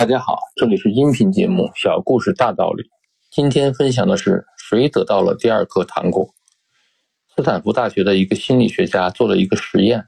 [0.00, 2.84] 大家好，这里是音频节目《小故事大道理》。
[3.30, 6.34] 今天分享的是谁得到了第二颗糖果？
[7.28, 10.06] 斯坦福大学的一个心理学家做了一个实验，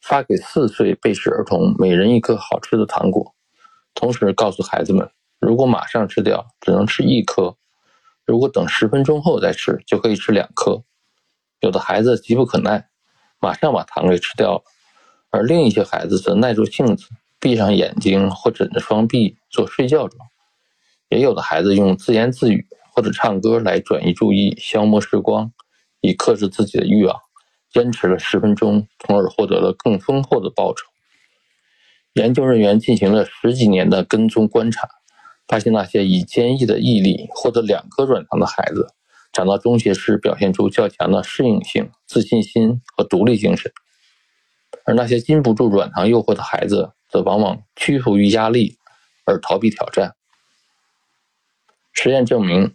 [0.00, 3.36] 发给四岁被试儿童每人一颗好吃的糖果，
[3.94, 5.08] 同时告诉孩子们，
[5.38, 7.54] 如果马上吃掉，只能吃一颗；
[8.26, 10.82] 如果等十分钟后再吃，就可以吃两颗。
[11.60, 12.88] 有的孩子急不可耐，
[13.38, 14.64] 马上把糖给吃掉了，
[15.30, 17.06] 而另一些孩子则耐住性子。
[17.42, 20.28] 闭上眼睛或枕着双臂做睡觉状，
[21.08, 25.52] 也有的孩子用自言自语或者唱歌来转移注意、消磨时光，
[26.00, 27.18] 以克制自己的欲望，
[27.68, 30.86] 坚持了十分钟，从而获得了更丰厚的报酬。
[32.12, 34.88] 研究人员进行了十几年的跟踪观察，
[35.48, 38.94] 发现那些以坚毅的毅力获得两颗软糖的孩子，
[39.32, 43.72] 长到中学时表现出较强的适应性、自信心和独立精神，
[44.84, 46.92] 而那些禁不住软糖诱惑的孩子。
[47.12, 48.78] 则往往屈服于压力
[49.26, 50.14] 而逃避挑战。
[51.92, 52.74] 实验证明，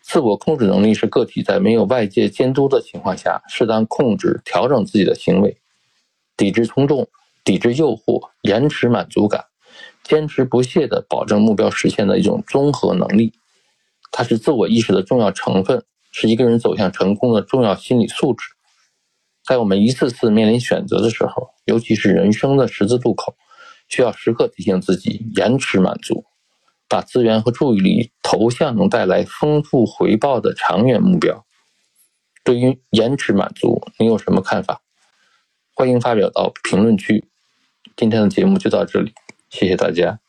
[0.00, 5.58] 自我控制能力是个体在没有外界监督的情况下，适当控制、调整自己的行为，
[6.36, 7.08] 抵制冲动、
[7.42, 9.46] 抵制诱惑、延迟满足感、
[10.04, 13.32] 坚持不懈地保证目标实现的一种综合能力。
[14.12, 18.46] 它是自我意识的重要成分，是一个人走向成功的重要心理素质。
[19.44, 23.34] 在我们一次次面临选择的时候，尤其是人生的十字路口。
[23.92, 26.24] 需要时刻提醒自己，延迟满足，
[26.88, 31.44] 把资源和注意力投向能带来丰富回报的长远目标。
[32.42, 34.80] 对于延迟满足，你有什么看法？
[35.74, 37.28] 欢迎发表到评论区。
[37.94, 39.12] 今天的节目就到这里，
[39.50, 40.20] 谢谢大家。